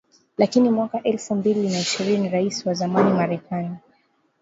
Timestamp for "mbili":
1.35-1.69